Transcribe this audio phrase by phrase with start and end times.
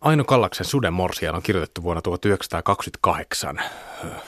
[0.00, 3.60] Aino Kallaksen Suden morsian on kirjoitettu vuonna 1928.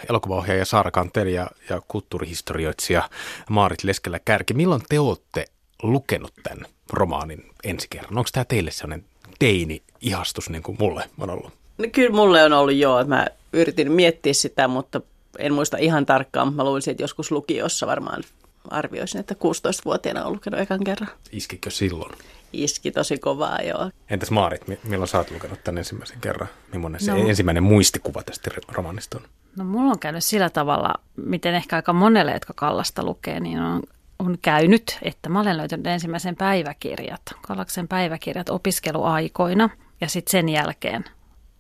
[0.09, 3.09] Elokuvaohjaaja Saara Kanteli ja, ja kulttuurihistorioitsija
[3.51, 4.55] Maarit Leskelä Kärki.
[4.55, 5.45] Milloin te olette
[5.83, 8.19] lukenut tämän romaanin ensi kerran?
[8.19, 9.05] Onko tämä teille sellainen
[9.39, 11.53] teini-ihastus niin kuin mulle on ollut?
[11.79, 13.05] No, kyllä mulle on ollut joo.
[13.05, 15.01] Mä yritin miettiä sitä, mutta
[15.39, 16.55] en muista ihan tarkkaan.
[16.55, 18.23] Mä luulisin, että joskus lukiossa varmaan
[18.71, 21.09] arvioisin, että 16-vuotiaana on lukenut ekan kerran.
[21.33, 22.13] Iskikö silloin?
[22.53, 23.91] Iski tosi kovaa, joo.
[24.11, 26.49] Entäs Maarit, milloin sä oot lukenut tämän ensimmäisen kerran?
[26.73, 27.29] Millainen se no.
[27.29, 29.25] ensimmäinen muistikuva tästä romanista on?
[29.57, 33.83] No mulla on käynyt sillä tavalla, miten ehkä aika monelle, jotka Kallasta lukee, niin on,
[34.19, 41.05] on käynyt, että mä olen löytänyt ensimmäisen päiväkirjat, Kallaksen päiväkirjat opiskeluaikoina ja sitten sen jälkeen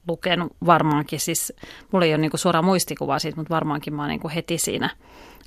[0.09, 1.52] lukenut varmaankin, siis
[1.93, 4.90] mulla ei ole niinku suora muistikuva siitä, mutta varmaankin mä oon niinku heti siinä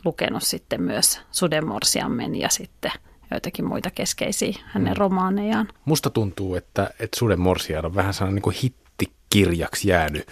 [0.06, 2.92] lukenut sitten myös Sudenmorsiammen ja sitten
[3.36, 4.98] joitakin muita keskeisiä hänen mm.
[4.98, 5.68] romaanejaan.
[5.86, 10.28] Musta tuntuu, että, että Suden Morsian on vähän sellainen niin hittikirjaksi jäänyt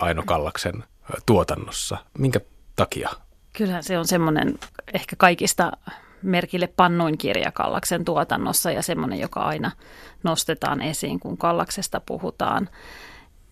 [0.00, 0.84] Aino Kallaksen
[1.26, 1.96] tuotannossa.
[2.18, 2.40] Minkä
[2.76, 3.10] takia?
[3.52, 4.58] Kyllähän se on semmoinen
[4.94, 5.72] ehkä kaikista
[6.22, 9.70] merkille pannuin kirja Kallaksen tuotannossa ja semmoinen, joka aina
[10.22, 12.68] nostetaan esiin, kun Kallaksesta puhutaan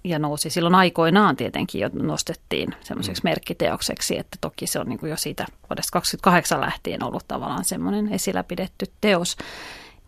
[0.08, 3.28] ja nousi silloin aikoinaan tietenkin jo nostettiin semmoiseksi mm.
[3.28, 8.12] merkkiteokseksi, että toki se on niin kuin jo siitä vuodesta 28 lähtien ollut tavallaan semmoinen
[8.12, 9.36] esillä pidetty teos.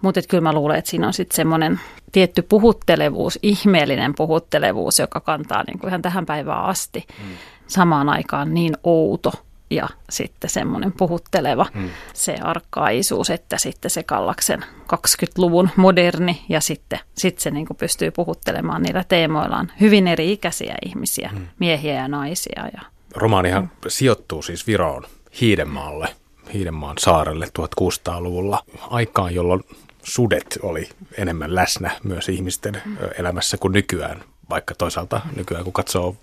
[0.03, 1.81] Mutta kyllä mä luulen, että siinä on sitten semmoinen
[2.13, 7.07] tietty puhuttelevuus, ihmeellinen puhuttelevuus, joka kantaa niin kuin ihan tähän päivään asti.
[7.09, 7.35] Mm.
[7.67, 9.33] Samaan aikaan niin outo
[9.71, 11.91] ja sitten semmoinen puhutteleva hmm.
[12.15, 18.11] se arkkaisuus, että sitten se Kallaksen 20-luvun moderni ja sitten sit se niin kuin pystyy
[18.11, 21.47] puhuttelemaan niillä teemoillaan hyvin eri ikäisiä ihmisiä, hmm.
[21.59, 22.69] miehiä ja naisia.
[22.73, 22.83] Ja,
[23.15, 23.71] Romaanihan hmm.
[23.89, 25.05] sijoittuu siis Viroon
[25.41, 26.09] Hiidenmaalle,
[26.55, 29.65] Hiidenmaan saarelle 1600-luvulla aikaan, jolloin
[30.03, 32.97] sudet oli enemmän läsnä myös ihmisten hmm.
[33.19, 36.17] elämässä kuin nykyään vaikka toisaalta nykyään kun katsoo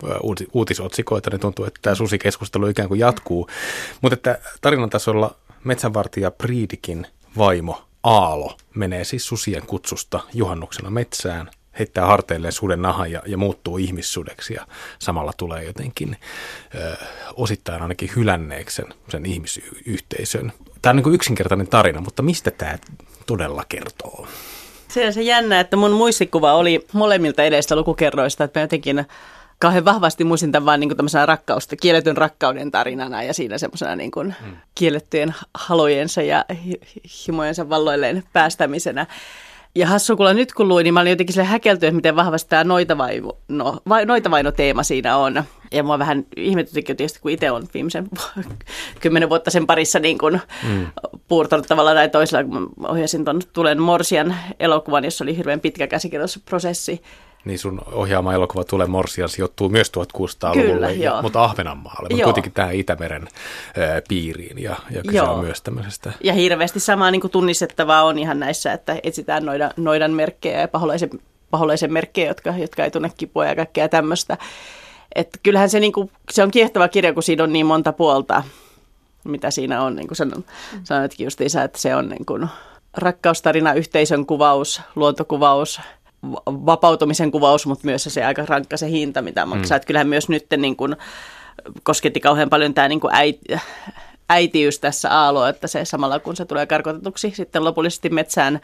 [0.54, 3.50] uutisotsikoita, niin tuntuu, että tämä susikeskustelu ikään kuin jatkuu.
[4.02, 12.06] Mutta että tarinan tasolla metsänvartija Priidikin vaimo Aalo menee siis susien kutsusta juhannuksena metsään, heittää
[12.06, 14.68] harteilleen suden nahan ja, ja muuttuu ihmissudeksi ja
[15.00, 16.18] samalla tulee jotenkin
[16.76, 16.96] ö,
[17.34, 20.54] osittain ainakin hylänneeksi sen, sen ihmisyhteisön.
[20.82, 22.78] Tämä on niin yksinkertainen tarina, mutta mistä tämä
[23.26, 24.28] todella kertoo?
[24.88, 29.06] Se on se jännä, että mun muistikuva oli molemmilta edestä lukukerroista, että mä jotenkin
[29.60, 34.12] kauhean vahvasti muistin tämän vaan niin tämmöisenä rakkausta, kielletyn rakkauden tarinana ja siinä semmoisena niin
[34.12, 34.58] kuin hmm.
[34.76, 36.46] kiellettyjen halojensa ja
[37.28, 39.06] himojensa valloilleen päästämisenä.
[39.76, 42.64] Ja hassu, kun nyt kun luin, niin mä olin jotenkin sille häkeltynyt, miten vahvasti tämä
[42.64, 45.44] noitavaino, no, noitavaino-teema siinä on.
[45.72, 48.08] Ja mua vähän ihmetytikin tietysti, kun itse on viimeisen
[49.02, 50.88] kymmenen vuotta sen parissa niin kuin mm.
[51.28, 57.02] puurtanut tavallaan näin toisella, kun ohjasin tuon Tulen Morsian elokuvan, jossa oli hirveän pitkä käsikirjoitusprosessi
[57.46, 62.76] niin sun ohjaama elokuva Tule Morsian sijoittuu myös 1600-luvulle, ja, mutta Ahvenanmaalle, mutta kuitenkin tähän
[62.76, 63.28] Itämeren
[63.78, 65.34] ää, piiriin ja, ja kyse joo.
[65.34, 66.14] on myös tämmöisestä.
[66.24, 70.68] Ja hirveästi samaa niin kuin tunnistettavaa on ihan näissä, että etsitään noidan, noidan merkkejä ja
[70.68, 71.10] paholaisen,
[71.52, 74.38] paholaisen merkkejä, jotka, jotka ei tunne kipua ja kaikkea tämmöistä.
[75.16, 78.44] Että kyllähän se, niin kuin, se on kiehtova kirja, kun siinä on niin monta puolta,
[79.24, 79.96] mitä siinä on.
[79.96, 80.80] Niin kuin sanon, mm.
[80.84, 82.48] sanoitkin justiinsa, että se on niin kuin
[82.98, 85.82] rakkaustarina, yhteisön kuvaus, luontokuvaus–
[86.46, 89.76] vapautumisen kuvaus, mutta myös se aika rankka se hinta, mitä maksaa.
[89.76, 89.78] Mm.
[89.78, 90.96] Että kyllähän myös nyt niin kuin,
[91.84, 93.56] kosketti kauhean paljon tämä niin kuin äiti,
[94.30, 98.60] äitiys tässä aalo, että se samalla kun se tulee karkotetuksi sitten lopullisesti metsään,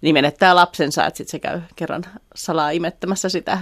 [0.00, 2.04] niin menettää lapsensa, että sitten se käy kerran
[2.34, 3.58] salaa imettämässä sitä.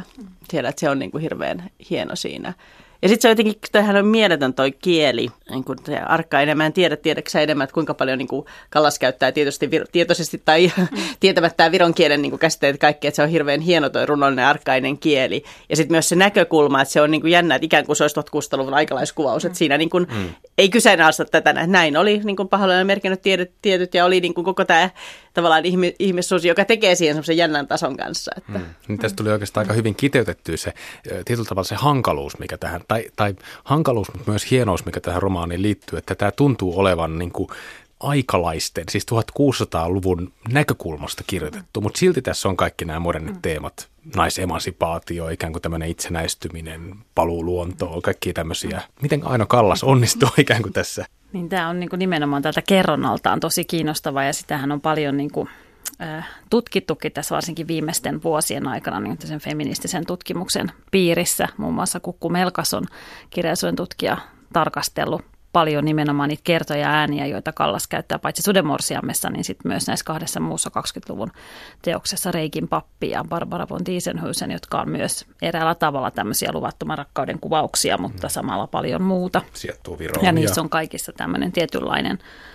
[0.48, 2.53] Tiedät, että se on niin kuin hirveän hieno siinä.
[3.02, 6.66] Ja sitten se on jotenkin, tämähän on mieletön toi kieli, niin kun se arkka enemmän,
[6.66, 10.72] en tiedä, tiedätkö enemmän, että kuinka paljon niin kuin Kallas käyttää tietysti, tietoisesti tai
[11.20, 15.44] tietämättä viron kielen niin käsitteet kaikki, että se on hirveän hieno toi runollinen arkkainen kieli.
[15.68, 18.20] Ja sitten myös se näkökulma, että se on niin jännä, että ikään kuin se olisi
[18.20, 20.28] 1600-luvun aikalaiskuvaus, että siinä niin kuin, mm.
[20.58, 24.44] ei kyseenalaista tätä, näin oli niin kuin pahoillani merkinnyt tiedet, tietyt ja oli niin kuin
[24.44, 24.91] koko tämä
[25.34, 25.62] tavallaan
[25.98, 28.32] ihmissuosi, joka tekee siihen semmoisen jännän tason kanssa.
[28.36, 28.58] Että.
[28.58, 28.64] Mm.
[28.88, 30.72] Niin tästä tuli oikeastaan aika hyvin kiteytetty se
[31.24, 33.34] tietyllä tavalla se hankaluus, mikä tähän, tai, tai
[33.65, 37.48] hankaluus, mutta myös hienous, mikä tähän romaaniin liittyy, että tämä tuntuu olevan niin kuin
[38.00, 43.42] aikalaisten, siis 1600-luvun näkökulmasta kirjoitettu, mutta silti tässä on kaikki nämä modernit mm.
[43.42, 48.83] teemat, naisemansipaatio, ikään kuin tämmöinen itsenäistyminen, paluu luontoon, kaikki tämmöisiä.
[49.03, 51.04] Miten Aino Kallas onnistuu ikään kuin tässä?
[51.33, 55.30] Niin tämä on niin kuin nimenomaan tältä kerronnaltaan tosi kiinnostava ja sitähän on paljon niin
[55.30, 55.48] kuin,
[56.51, 61.49] tutkittukin tässä varsinkin viimeisten vuosien aikana niin sen feministisen tutkimuksen piirissä.
[61.57, 62.84] Muun muassa Kukku Melkas on
[63.31, 64.16] kirjallisuuden tutkija
[64.53, 65.22] tarkastellut
[65.53, 70.41] paljon nimenomaan niitä kertoja ääniä, joita Kallas käyttää paitsi Sudemorsiamessa, niin sitten myös näissä kahdessa
[70.41, 71.33] muussa 20-luvun
[71.83, 77.39] teoksessa Reikin pappi ja Barbara von Diesenhuisen, jotka on myös eräällä tavalla tämmöisiä luvattoman rakkauden
[77.41, 79.43] kuvauksia, mutta samalla paljon muuta.
[79.99, 80.27] Viroon.
[80.27, 82.52] Ja niissä on kaikissa tämmöinen tietynlainen äh,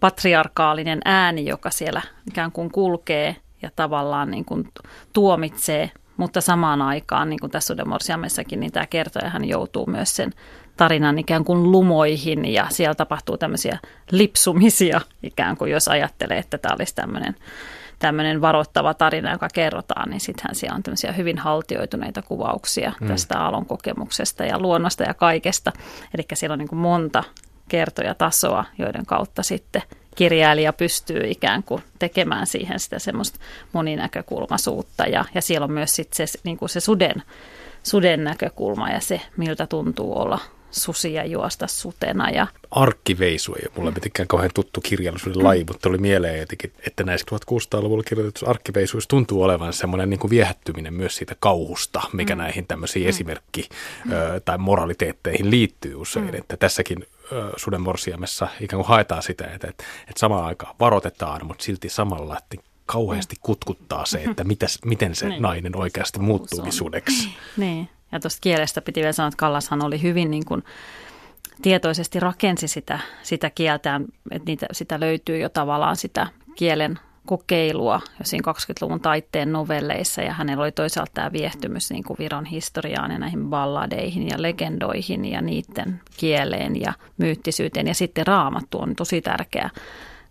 [0.00, 4.68] patriarkaalinen ääni, joka siellä ikään kuin kulkee ja tavallaan niin kuin
[5.12, 5.90] tuomitsee
[6.20, 10.32] mutta samaan aikaan, niin kuin tässä Sudemorsiamessakin, niin tämä kertoja hän joutuu myös sen
[10.76, 13.78] tarinan ikään kuin lumoihin ja siellä tapahtuu tämmöisiä
[14.10, 17.36] lipsumisia ikään kuin, jos ajattelee, että tämä olisi tämmöinen
[17.98, 23.08] tämmöinen varoittava tarina, joka kerrotaan, niin sittenhän siellä on tämmöisiä hyvin haltioituneita kuvauksia mm.
[23.08, 23.34] tästä
[23.66, 25.72] kokemuksesta ja luonnosta ja kaikesta.
[26.14, 27.24] Eli siellä on niin kuin monta
[27.70, 29.82] kertoja tasoa, joiden kautta sitten–
[30.14, 33.38] kirjailija pystyy ikään kuin tekemään siihen sitä semmoista
[33.72, 35.04] moninäkökulmaisuutta.
[35.04, 37.22] Ja, ja siellä on myös sit se, niin kuin se suden,
[37.82, 40.38] suden näkökulma ja se, miltä tuntuu olla
[40.70, 42.30] susia juosta sutena.
[42.30, 42.46] Ja...
[42.70, 47.26] Arkkiveisu ei ole mulle mitenkään kauhean tuttu kirjallisuuden laji, mutta oli mieleen jotenkin, että näissä
[47.30, 52.38] 1600-luvulla kirjoitetuissa arkkiveisuissa tuntuu olevan semmoinen niin kuin viehättyminen myös siitä kauhusta, mikä mm.
[52.38, 53.08] näihin tämmöisiin mm.
[53.08, 53.68] esimerkki-
[54.04, 54.10] mm.
[54.44, 56.30] tai moraliteetteihin liittyy usein.
[56.30, 56.34] Mm.
[56.34, 57.06] Että tässäkin
[57.56, 62.38] suden morsiamessa ikään kuin haetaan sitä, että, että, että samaan aikaan varoitetaan, mutta silti samalla,
[62.38, 62.56] että
[62.86, 65.42] kauheasti kutkuttaa se, että mitäs, miten se niin.
[65.42, 67.28] nainen oikeasti muuttuu sudeksi.
[67.56, 70.62] Niin, ja tuosta kielestä piti vielä sanoa, että Kallashan oli hyvin niin kuin
[71.62, 76.98] tietoisesti rakensi sitä, sitä kieltään, että niitä, sitä löytyy jo tavallaan sitä kielen
[77.30, 82.44] kokeilua jo siinä 20-luvun taitteen novelleissa ja hänellä oli toisaalta tämä viehtymys niin kuin Viron
[82.44, 88.96] historiaan ja näihin balladeihin ja legendoihin ja niiden kieleen ja myyttisyyteen ja sitten raamattu on
[88.96, 89.70] tosi tärkeä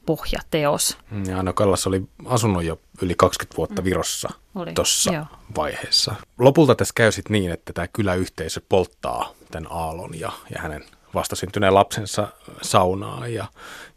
[0.06, 0.98] pohjateos.
[1.28, 3.86] Ja Anna Kallas oli asunut jo yli 20 vuotta mm.
[3.86, 4.74] Virossa mm.
[4.74, 5.26] tuossa
[5.58, 6.16] vaiheessa.
[6.40, 10.84] Lopulta tässä käy sitten niin, että tämä kyläyhteisö polttaa tämän Aallon ja, ja hänen
[11.14, 12.28] vastasyntyneen lapsensa
[12.62, 13.46] saunaa ja,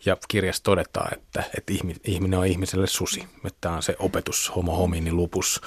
[0.04, 1.72] ja kirjassa todetaan, että, että
[2.04, 3.28] ihminen on ihmiselle susi.
[3.44, 5.60] Että tämä on se opetus homo homini lupus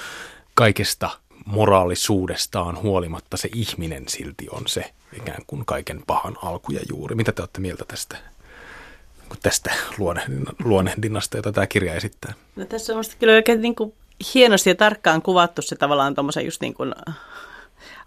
[0.54, 1.10] kaikesta
[1.46, 7.16] moraalisuudestaan huolimatta se ihminen silti on se ikään kuin kaiken pahan alku ja juuri.
[7.16, 8.18] Mitä te olette mieltä tästä,
[9.44, 9.74] tästä
[10.64, 12.34] luonnehdinnasta, jota tämä kirja esittää?
[12.56, 13.94] No, tässä on kyllä oikein niin kuin
[14.34, 16.96] hienosti ja tarkkaan kuvattu se tavallaan tuommoisen just niin kuin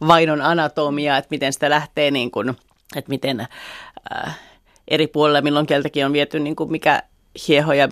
[0.08, 2.54] vainon anatomia, että miten sitä lähtee niin kuin–
[2.96, 3.46] että miten
[4.12, 4.38] äh,
[4.88, 7.02] eri puolilla keltäkin on viety niin kuin mikä
[7.48, 7.88] hieho ja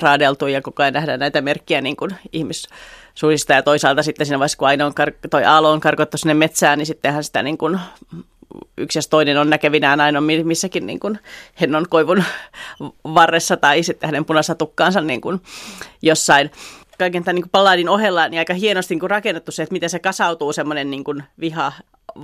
[0.00, 4.58] raadeltu ja koko ajan nähdään näitä merkkiä niin kuin ihmissuista ja toisaalta sitten siinä vaiheessa,
[4.58, 7.80] kun on kar- toi Aalo on karkottu sinne metsään, niin sittenhän sitä niin kuin
[8.76, 11.18] yksi ja toinen on näkevinään aina missäkin niin kuin
[11.60, 12.24] hennon koivun
[13.04, 15.40] varressa tai sitten hänen punaisessa tukkaansa niin kuin
[16.02, 16.50] jossain.
[16.98, 19.90] Kaiken tämän niin kuin palladin ohella niin aika hienosti niin kuin rakennettu se, että miten
[19.90, 21.72] se kasautuu semmoinen niin kuin viha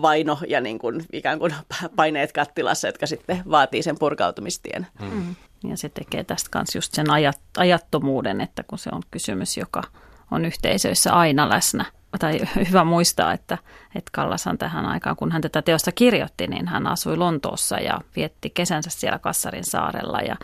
[0.02, 1.54] vaino ja niin kuin, ikään kuin
[1.96, 4.86] paineet kattilassa, jotka sitten vaatii sen purkautumistien.
[5.00, 5.10] Mm.
[5.10, 5.34] mm.
[5.70, 9.82] Ja se tekee tästä kanssa just sen ajat, ajattomuuden, että kun se on kysymys, joka
[10.30, 11.84] on yhteisöissä aina läsnä.
[12.18, 13.58] Tai hyvä muistaa, että,
[13.94, 18.50] että Kallashan tähän aikaan, kun hän tätä teosta kirjoitti, niin hän asui Lontoossa ja vietti
[18.50, 20.20] kesänsä siellä Kassarin saarella.
[20.20, 20.36] Ja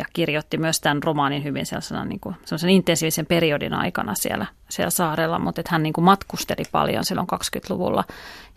[0.00, 4.90] ja kirjoitti myös tämän romaanin hyvin sellaisena niin kuin, sellaisen intensiivisen periodin aikana siellä, siellä
[4.90, 8.04] saarella, mutta että hän niin kuin matkusteli paljon silloin 20-luvulla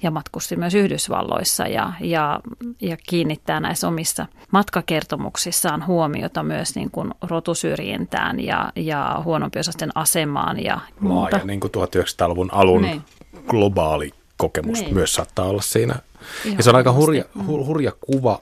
[0.04, 2.40] ja matkusti myös Yhdysvalloissa ja, ja,
[2.82, 10.80] ja kiinnittää näissä omissa matkakertomuksissaan huomiota myös niin kuin rotusyrjintään ja, ja huonompiosasten asemaan ja
[11.00, 11.36] muuta.
[11.36, 13.02] Laaja niin kuin 1900-luvun alun niin.
[13.48, 14.94] globaali kokemus niin.
[14.94, 15.96] myös saattaa olla siinä.
[16.46, 18.42] Ihan ja se on aika hurja, hurja kuva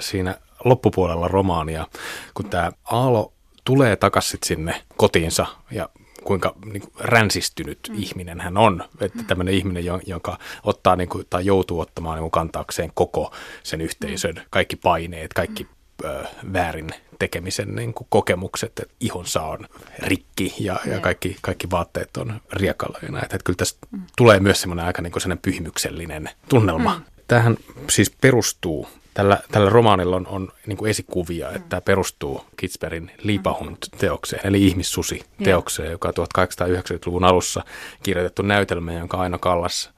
[0.00, 0.34] siinä
[0.68, 1.86] loppupuolella romaania,
[2.34, 3.32] kun tämä Aalo
[3.64, 5.88] tulee takaisin sinne kotiinsa ja
[6.24, 7.94] kuinka niin kuin, ränsistynyt mm.
[7.98, 8.84] ihminen hän on.
[9.00, 13.32] Että tämmöinen ihminen, jonka ottaa niin kuin, tai joutuu ottamaan niin kuin, kantaakseen koko
[13.62, 14.42] sen yhteisön, mm.
[14.50, 15.66] kaikki paineet, kaikki
[16.04, 22.16] ö, väärin tekemisen niin kuin, kokemukset, että ihonsa on rikki ja, ja kaikki, kaikki vaatteet
[22.16, 23.24] on riekalla ja näin.
[23.24, 24.02] Että kyllä tästä mm.
[24.16, 26.94] tulee myös semmoinen aika niin kuin, pyhimyksellinen tunnelma.
[26.94, 27.04] Mm.
[27.28, 27.56] Tähän
[27.90, 34.46] siis perustuu tällä, tällä romaanilla on, on niin kuin esikuvia, että tämä perustuu Kitsbergin Liipahund-teokseen,
[34.46, 37.64] eli ihmissusi-teokseen, joka on 1890-luvun alussa
[38.02, 39.90] kirjoitettu näytelmä, jonka Aino Kallas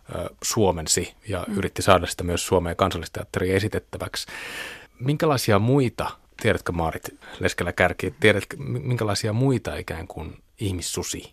[0.42, 1.58] suomensi ja mm.
[1.58, 4.26] yritti saada sitä myös Suomeen kansallisteatteriin esitettäväksi.
[5.00, 6.10] Minkälaisia muita,
[6.42, 11.32] tiedätkö Maarit Leskelä Kärki, tiedätkö minkälaisia muita ikään kuin ihmissusi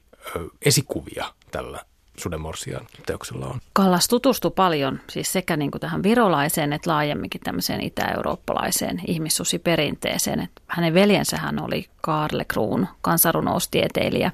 [0.61, 1.85] esikuvia tällä
[2.19, 3.59] Sudemorsian teoksella on.
[3.73, 10.39] Kallas tutustui paljon siis sekä niin kuin tähän virolaiseen että laajemminkin tämmöiseen itä-eurooppalaiseen ihmissusiperinteeseen.
[10.39, 14.31] Että hänen veljensä hän oli Karle Kruun, kansanrunoustieteilijä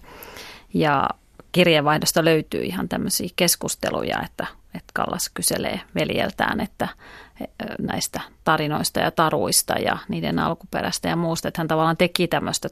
[0.73, 1.09] ja
[1.51, 6.87] kirjeenvaihdosta löytyy ihan tämmöisiä keskusteluja, että, että Kallas kyselee veljeltään, että,
[7.79, 12.69] näistä tarinoista ja taruista ja niiden alkuperästä ja muusta, että hän tavallaan teki tämmöistä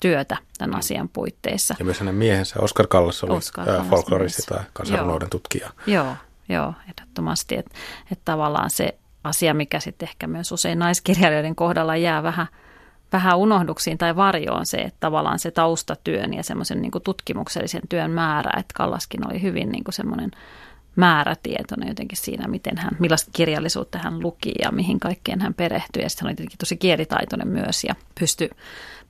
[0.00, 1.74] tutkimustyötä tämän asian puitteissa.
[1.78, 5.70] Ja myös hänen miehensä Oskar Kallas oli Oskar folkloristi tai kansanrunouden tutkija.
[5.86, 6.14] Joo,
[6.48, 7.56] joo, ehdottomasti.
[7.56, 7.74] Että
[8.12, 12.46] et tavallaan se asia, mikä sitten ehkä myös usein naiskirjailijoiden kohdalla jää vähän,
[13.12, 18.50] vähän unohduksiin tai varjoon se, että tavallaan se taustatyön ja semmoisen niin tutkimuksellisen työn määrä,
[18.60, 20.30] että Kallaskin oli hyvin niin semmoinen
[20.98, 26.02] määrätietoinen jotenkin siinä, miten hän, millaista kirjallisuutta hän luki ja mihin kaikkeen hän perehtyi.
[26.02, 28.50] Ja sitten hän oli tietenkin tosi kielitaitoinen myös ja pystyi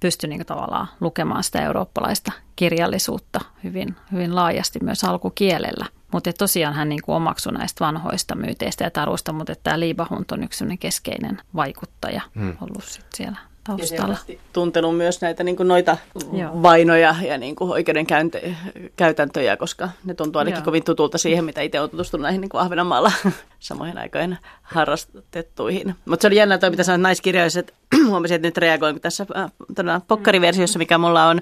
[0.01, 5.87] pysty niin tavallaan lukemaan sitä eurooppalaista kirjallisuutta hyvin, hyvin laajasti myös alkukielellä.
[6.13, 10.65] Mutta tosiaan hän niin omaksui näistä vanhoista myyteistä ja taruista, mutta tämä Liibahunt on yksi
[10.81, 12.57] keskeinen vaikuttaja hmm.
[12.61, 13.39] ollut sit siellä
[13.77, 14.17] taustalla.
[14.29, 15.97] Ja tuntenut myös näitä niin kuin noita
[16.33, 16.63] Joo.
[16.63, 20.65] vainoja ja niin kuin oikeudenkäytäntöjä, koska ne tuntuu ainakin Joo.
[20.65, 23.13] kovin tutulta siihen, mitä itse olen tutustunut näihin niin kuin Ahvenanmaalla
[23.59, 25.95] samoihin aikoihin harrastettuihin.
[26.05, 27.75] Mutta se oli jännä toi, mitä sanoit naiskirjalliset.
[28.09, 31.41] Huomasin, että nyt reagoin tässä äh, pokkariversiossa, mikä mulla on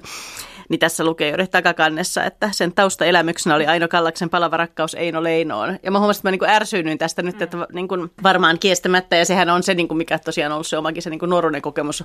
[0.69, 5.79] niin tässä lukee juuri takakannessa, että sen taustaelämyksenä oli Aino Kallaksen palava rakkaus Eino Leinoon.
[5.83, 9.25] Ja mä huomasin, että mä niin ärsyynyin tästä nyt, että niin kuin varmaan kiestämättä, ja
[9.25, 11.61] sehän on se, niin kuin mikä tosiaan on ollut se omakin se niin kuin nuoruuden
[11.61, 12.03] kokemus,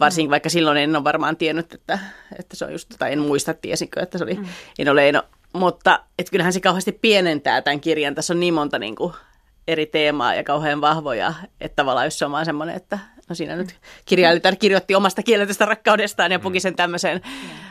[0.00, 1.98] varsinkin vaikka silloin en ole varmaan tiennyt, että,
[2.38, 4.46] että se on just, tai en muista, tiesinkö, että se oli mm.
[4.78, 5.22] Eino Leino.
[5.52, 8.14] Mutta että kyllähän se kauheasti pienentää tämän kirjan.
[8.14, 9.12] Tässä on niin monta niin kuin
[9.68, 12.98] eri teemaa ja kauhean vahvoja, että tavallaan jos se on vaan semmoinen, että
[13.28, 17.20] no siinä nyt kirjailija kirjoitti omasta kielellisestä rakkaudestaan ja puki sen tämmöiseen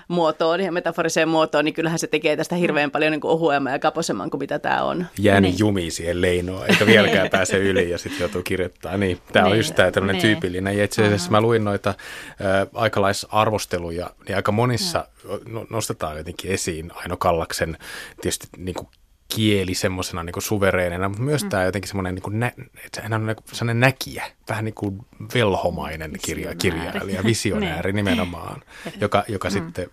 [0.08, 3.80] muotoon ja metaforiseen muotoon, niin kyllähän se tekee tästä hirveän paljon niin kuin ohuemman ja
[3.80, 5.06] kaposemman kuin mitä tämä on.
[5.20, 5.60] Jääni niin.
[5.60, 9.00] jumi siihen leinoon, eikä vieläkään pääse yli ja sitten joutuu kirjoittamaan.
[9.00, 9.52] Niin, tämä niin.
[9.52, 10.22] on just tämä tämmöinen niin.
[10.22, 10.78] tyypillinen.
[10.78, 11.96] Ja itse asiassa mä luin noita äh,
[12.74, 15.08] aikalaisarvosteluja, niin aika monissa
[15.48, 15.66] no.
[15.70, 17.78] nostetaan jotenkin esiin Aino Kallaksen
[18.22, 18.88] tietysti niin kuin
[19.36, 21.50] kieli semmoisena niin suvereenina, mutta myös mm.
[21.50, 22.52] tämä jotenkin semmoinen, niin kuin nä,
[22.86, 25.00] että hän on niin sellainen näkijä, vähän niin kuin
[25.34, 28.06] velhomainen kirja, kirjailija, visionääri niin.
[28.06, 28.62] nimenomaan,
[29.02, 29.52] joka, joka mm.
[29.52, 29.90] sitten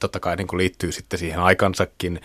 [0.00, 2.20] totta kai niin kuin liittyy sitten siihen aikansakin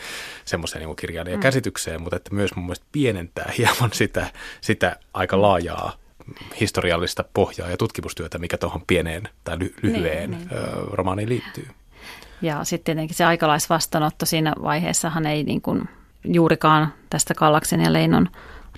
[0.45, 2.03] semmoiseen niin kirjailijakäsitykseen, mm.
[2.03, 4.31] mutta että myös mun mielestä pienentää hieman sitä,
[4.61, 5.41] sitä aika mm.
[5.41, 6.01] laajaa
[6.59, 10.61] historiallista pohjaa ja tutkimustyötä, mikä tuohon pieneen tai ly- lyhyeen niin, niin.
[10.91, 11.67] romaaniin liittyy.
[12.41, 15.89] Ja sitten tietenkin se aikalaisvastaanotto siinä vaiheessahan ei niin kuin
[16.23, 18.29] juurikaan tästä Kallaksen ja Leinon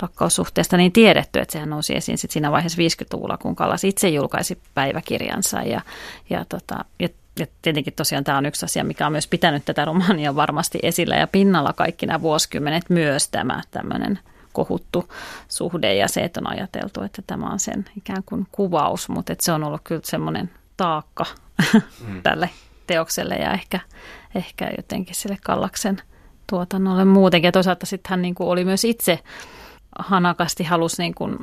[0.02, 4.62] rakkaussuhteesta niin tiedetty, että sehän nousi esiin sit siinä vaiheessa 50-luvulla, kun Kallas itse julkaisi
[4.74, 5.62] päiväkirjansa.
[5.62, 5.82] Ja,
[6.30, 7.10] ja, tota, ja
[7.40, 11.16] ja tietenkin tosiaan tämä on yksi asia, mikä on myös pitänyt tätä romaania varmasti esillä.
[11.16, 14.20] Ja pinnalla kaikki nämä vuosikymmenet myös tämä tämmöinen
[14.52, 15.14] kohuttu
[15.48, 19.46] suhde ja se, että on ajateltu, että tämä on sen ikään kuin kuvaus, mutta että
[19.46, 21.26] se on ollut kyllä semmoinen taakka
[22.08, 22.22] mm.
[22.24, 22.50] tälle
[22.88, 23.80] teokselle ja ehkä,
[24.36, 26.02] ehkä jotenkin sille Kallaksen–
[26.48, 27.48] tuotannolle muutenkin.
[27.48, 29.20] Ja toisaalta sitten hän niin kuin oli myös itse
[30.00, 31.38] hanakasti halusi niin kuin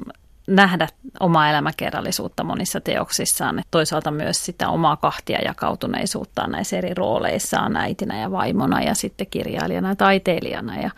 [0.46, 0.88] nähdä
[1.20, 3.58] omaa elämäkerrallisuutta monissa teoksissaan.
[3.58, 9.26] Et toisaalta myös sitä omaa kahtia jakautuneisuuttaan näissä eri rooleissaan äitinä ja vaimona ja sitten
[9.26, 10.80] kirjailijana ja taiteilijana.
[10.80, 10.90] Ja,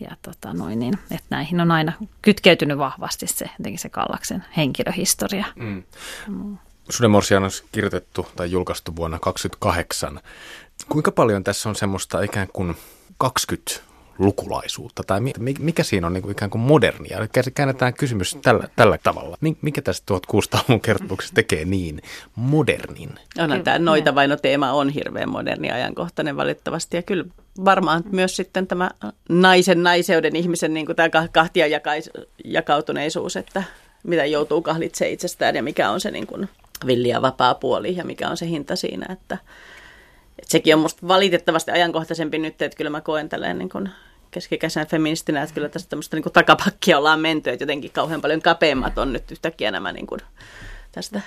[0.00, 5.44] ja tota noin, niin, että näihin on aina kytkeytynyt vahvasti se, se Kallaksen henkilöhistoria.
[5.56, 5.82] Mm.
[6.28, 6.58] Mm.
[6.90, 10.20] Sudemorsian on kirjoitettu tai julkaistu vuonna 2028.
[10.88, 12.76] Kuinka paljon tässä on semmoista ikään kuin
[13.18, 13.80] 20
[14.18, 15.20] lukulaisuutta, tai
[15.58, 17.18] mikä siinä on niin kuin ikään kuin modernia?
[17.54, 19.36] Käännetään kysymys tällä, tällä tavalla.
[19.62, 22.02] Mikä tästä 1600-luvun kertomuksesta tekee niin
[22.36, 23.10] modernin?
[23.38, 27.24] Onhan tämä noita vaino teema on hirveän moderni ajankohtainen valitettavasti, ja kyllä
[27.64, 28.90] varmaan myös sitten tämä
[29.28, 31.80] naisen, naiseuden, ihmisen niin kuin tämä kahtia
[32.44, 33.62] jakautuneisuus, että
[34.02, 36.48] mitä joutuu kahlitsemaan itsestään ja mikä on se niin kuin
[36.86, 39.38] villi ja vapaa puoli ja mikä on se hinta siinä, että
[40.38, 43.90] et sekin on musta valitettavasti ajankohtaisempi nyt, että kyllä mä koen tälleen niin kuin
[44.30, 48.98] keskikäisenä feministinä, että kyllä tästä tämmöistä niin takapakkia ollaan menty, että jotenkin kauhean paljon kapeammat
[48.98, 50.20] on nyt yhtäkkiä nämä niin kuin
[50.92, 51.20] tästä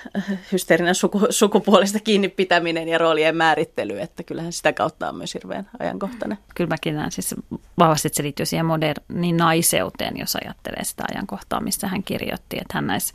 [0.52, 5.70] hysteerinen suku, sukupuolista kiinni pitäminen ja roolien määrittely, että kyllähän sitä kautta on myös hirveän
[5.78, 6.38] ajankohtainen.
[6.54, 7.34] Kyllä mäkin näen siis
[7.78, 12.74] vahvasti, että se liittyy siihen moderniin naiseuteen, jos ajattelee sitä ajankohtaa, missä hän kirjoitti, että
[12.74, 13.12] hän näis,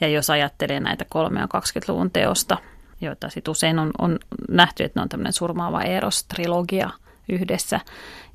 [0.00, 2.58] ja jos ajattelee näitä 3- ja 20-luvun teosta,
[3.02, 4.18] joita sit usein on, on
[4.48, 6.90] nähty, että ne on tämmöinen surmaava eros-trilogia
[7.28, 7.80] yhdessä,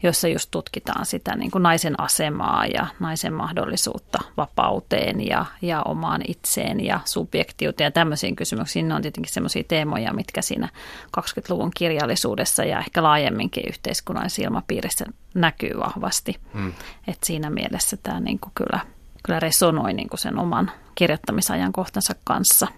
[0.04, 6.22] jossa just tutkitaan sitä niin kuin naisen asemaa ja naisen mahdollisuutta vapauteen ja, ja omaan
[6.28, 8.88] itseen ja subjektiuteen ja tämmöisiin kysymyksiin.
[8.88, 10.70] Ne on tietenkin semmoisia teemoja, mitkä siinä
[11.18, 16.36] 20-luvun kirjallisuudessa ja ehkä laajemminkin yhteiskunnallisessa ilmapiirissä näkyy vahvasti.
[16.54, 16.74] Mm.
[17.08, 18.80] Et siinä mielessä tämä niin kuin kyllä,
[19.24, 22.68] kyllä resonoi niin kuin sen oman kirjoittamisajankohtansa kanssa–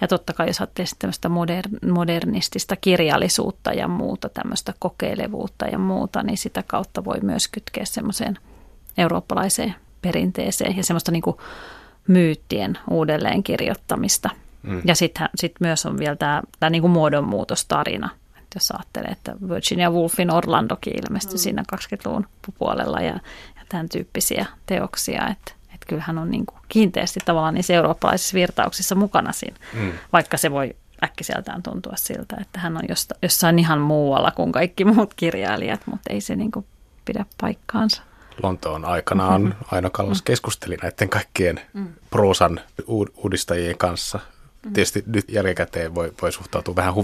[0.00, 6.22] ja totta kai jos ajattelee tämmöistä moder- modernistista kirjallisuutta ja muuta, tämmöistä kokeilevuutta ja muuta,
[6.22, 8.38] niin sitä kautta voi myös kytkeä semmoiseen
[8.98, 11.36] eurooppalaiseen perinteeseen ja semmoista niin kuin
[12.08, 14.30] myyttien uudelleenkirjoittamista.
[14.62, 14.82] Mm.
[14.84, 18.10] Ja sitten sit myös on vielä tämä, tämä niin kuin muodonmuutostarina.
[18.38, 21.38] Että jos ajattelee, että Virginia Woolfin Orlandokin ilmestyi mm.
[21.38, 22.26] siinä 20-luvun
[22.58, 23.12] puolella ja,
[23.56, 25.52] ja tämän tyyppisiä teoksia, että
[25.86, 29.92] että kyllähän on niin kuin kiinteästi tavallaan niissä eurooppalaisissa virtauksissa mukana siinä, mm.
[30.12, 32.82] vaikka se voi äkkiseltään tuntua siltä, että hän on
[33.22, 36.66] jossain ihan muualla kuin kaikki muut kirjailijat, mutta ei se niin kuin
[37.04, 38.02] pidä paikkaansa.
[38.42, 39.64] Lontoon aikanaan mm-hmm.
[39.72, 41.88] Aino Kallas keskusteli näiden kaikkien mm.
[42.10, 42.60] proosan
[43.16, 44.20] uudistajien kanssa.
[44.62, 46.94] Tietysti nyt jälkikäteen voi, voi suhtautua vähän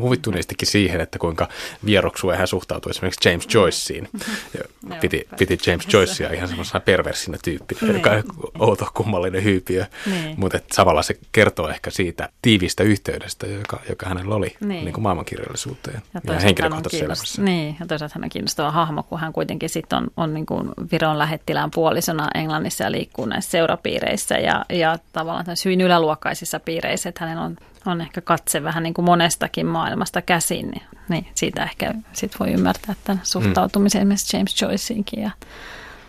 [0.00, 1.48] huvittuneestikin siihen, että kuinka
[1.84, 4.08] vieroksua hän suhtautuu esimerkiksi James Joyceen.
[4.54, 4.60] Ja
[5.00, 7.94] piti, piti James Joycea ihan semmoisena perversinä tyyppinä, niin.
[7.94, 8.22] joka on
[8.58, 9.86] outo kummallinen hyypiö.
[10.06, 10.34] Niin.
[10.40, 14.84] Mutta samalla se kertoo ehkä siitä tiivistä yhteydestä, joka, joka hänellä oli niin.
[14.84, 17.42] Niin kuin maailmankirjallisuuteen ja, ja henkilökohtaisessa elämässä.
[17.42, 20.70] Niin, ja toisaalta hän on kiinnostava hahmo, kun hän kuitenkin sitten on, on niin kuin
[20.92, 27.24] Viron lähettilään puolisona Englannissa ja liikkuu näissä seurapiireissä ja, ja tavallaan hyvin yläluokkaisissa piireissä että
[27.24, 27.56] hänellä on,
[27.86, 32.52] on ehkä katse vähän niin kuin monestakin maailmasta käsin, niin, niin siitä ehkä sit voi
[32.52, 34.02] ymmärtää tämän suhtautumisen mm.
[34.02, 35.22] esimerkiksi James Joyceinkin.
[35.22, 35.30] Ja.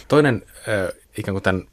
[0.07, 1.63] Toinen äh, ikään kuin tämän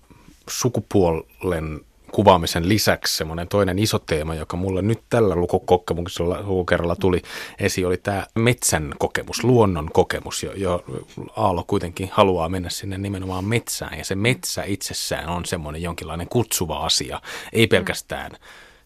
[0.48, 1.80] sukupuolen
[2.12, 7.22] kuvaamisen lisäksi semmoinen toinen iso teema, joka mulle nyt tällä lukukokemuksella lukukerralla tuli
[7.58, 10.84] esiin, oli tämä metsän kokemus, luonnon kokemus, jo, jo
[11.36, 16.76] Aalo kuitenkin haluaa mennä sinne nimenomaan metsään, ja se metsä itsessään on semmoinen jonkinlainen kutsuva
[16.76, 17.20] asia,
[17.52, 18.38] ei pelkästään mm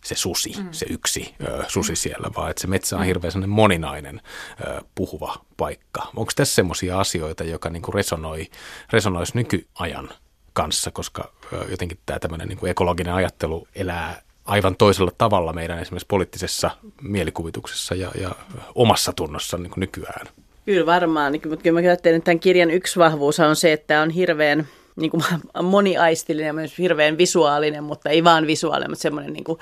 [0.05, 0.69] se susi, mm.
[0.71, 1.97] se yksi ö, susi mm.
[1.97, 4.21] siellä, vaan että se metsä on hirveän sellainen moninainen
[4.61, 6.03] ö, puhuva paikka.
[6.17, 8.47] Onko tässä semmoisia asioita, joka niin kuin resonoi,
[8.93, 10.11] resonoisi nykyajan
[10.53, 15.79] kanssa, koska ö, jotenkin tämä tämmöinen niin kuin ekologinen ajattelu elää aivan toisella tavalla meidän
[15.79, 16.71] esimerkiksi poliittisessa
[17.03, 18.31] mielikuvituksessa ja, ja
[18.75, 20.27] omassa tunnossa niin kuin nykyään.
[20.67, 21.33] Kyllä varmaan.
[21.33, 24.11] Niin, mutta kyllä mä ajattelen, että tämän kirjan yksi vahvuus on se, että tämä on
[24.11, 25.23] hirveän niin kuin
[25.63, 29.59] moniaistillinen, myös hirveän visuaalinen, mutta ei vaan visuaalinen, mutta semmoinen niin kuin.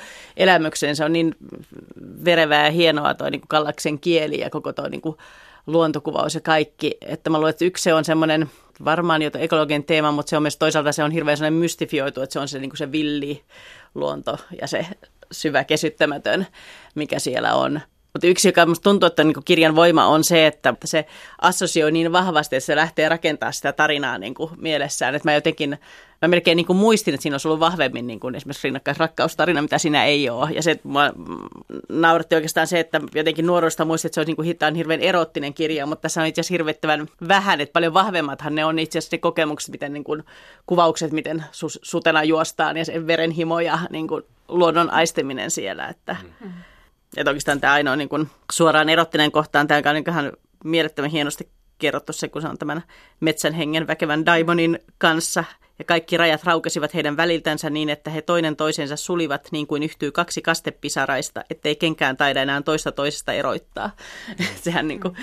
[0.95, 1.35] Se on niin
[2.25, 5.17] verevää ja hienoa toi niin kuin Kallaksen kieli ja koko tuo niin kuin
[5.67, 6.97] luontokuvaus ja kaikki.
[7.01, 8.51] Että mä luulen, että yksi se on semmoinen
[8.85, 12.33] varmaan jo ekologinen teema, mutta se on myös toisaalta se on hirveän sellainen mystifioitu, että
[12.33, 13.43] se on se, niin kuin se villi
[13.95, 14.87] luonto ja se
[15.33, 16.47] syvä kesyttämätön,
[16.95, 17.81] mikä siellä on.
[18.15, 21.07] Mutta yksi, joka minusta tuntuu, että niin kirjan voima on se, että se
[21.41, 25.15] assosioi niin vahvasti, että se lähtee rakentamaan sitä tarinaa niin kuin mielessään.
[25.15, 25.79] Että mä jotenkin,
[26.23, 29.79] mä melkein niin kuin muistin, että siinä olisi ollut vahvemmin niin kuin esimerkiksi rinnakkaisrakkaustarina, mitä
[29.79, 30.51] siinä ei ole.
[30.51, 31.03] Ja se mua
[31.89, 35.55] nauratti oikeastaan se, että jotenkin nuoruudesta muistin, että se olisi niin kuin hitaan hirveän erottinen
[35.55, 39.17] kirja, mutta tässä on itse asiassa hirvettävän vähän, että paljon vahvemmathan ne on itse asiassa
[39.17, 40.25] ne kokemukset, miten niin kuin,
[40.67, 41.45] kuvaukset, miten
[41.83, 45.89] sutena juostaan ja se verenhimo ja niin kuin, luonnon aisteminen siellä.
[45.89, 46.51] Että, mm.
[47.17, 50.33] Että oikeastaan tämä ainoa niin kuin suoraan erottinen kohtaan, tämä on niin
[50.65, 51.49] mielettömän hienosti
[51.79, 52.83] kerrottu se, kun se on tämän
[53.21, 55.45] metsän hengen väkevän Daimonin kanssa.
[55.79, 60.13] Ja kaikki rajat raukesivat heidän väliltänsä niin, että he toinen toisensa sulivat niin kuin yhtyy
[60.13, 63.91] kaksi kastepisaraista, ettei kenkään taida enää toista toisesta eroittaa.
[64.65, 65.17] Sehän niin kuin,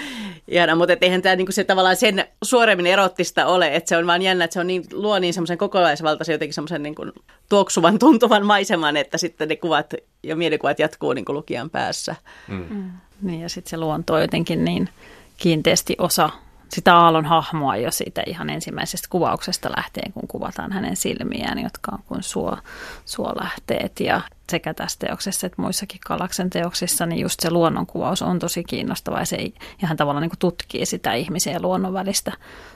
[0.48, 4.08] jäädä, mutta eihän tämä niin kuin se tavallaan sen suoremmin erottista ole, että se on
[4.08, 7.12] vaan jännä, että se on niin, luo niin semmoisen kokonaisvaltaisen jotenkin semmoisen niin kuin
[7.50, 12.16] tuoksuvan, tuntuvan maiseman, että sitten ne kuvat ja mielikuvat jatkuu niin kuin lukijan päässä.
[12.48, 12.66] Mm.
[12.70, 12.92] Mm.
[13.22, 14.90] Niin ja sitten se luonto on jotenkin niin
[15.38, 16.30] kiinteästi osa
[16.75, 22.03] sitä Aallon hahmoa jo siitä ihan ensimmäisestä kuvauksesta lähtien, kun kuvataan hänen silmiään, jotka on
[22.07, 22.57] kuin suo,
[23.05, 23.99] suolähteet.
[23.99, 29.19] Ja sekä tässä teoksessa että muissakin Kalaksen teoksissa, niin just se luonnonkuvaus on tosi kiinnostava
[29.19, 29.38] ja se
[29.84, 32.31] ihan tavallaan niin tutkii sitä ihmisen ja luonnon välistä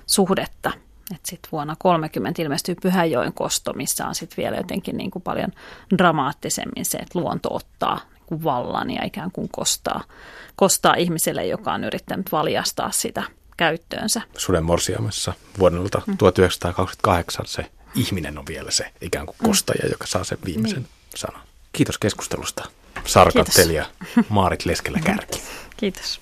[0.05, 0.71] suhdetta.
[1.23, 5.51] Sitten vuonna 30 ilmestyy Pyhäjoen kosto, missä on sitten vielä jotenkin niin kuin paljon
[5.97, 10.03] dramaattisemmin se, että luonto ottaa niin kuin vallan ja ikään kuin kostaa,
[10.55, 13.23] kostaa ihmiselle, joka on yrittänyt valjastaa sitä
[13.57, 14.21] käyttöönsä.
[14.37, 16.17] Suden morsiamessa vuodelta mm.
[16.17, 17.65] 1928 se
[17.95, 19.91] ihminen on vielä se ikään kuin kostaja, mm.
[19.91, 20.89] joka saa sen viimeisen niin.
[21.15, 21.41] sanan.
[21.73, 22.63] Kiitos keskustelusta.
[23.05, 23.85] Sarkattelija
[24.29, 25.41] Maarit Leskelä-Kärki.
[25.77, 26.19] Kiitos.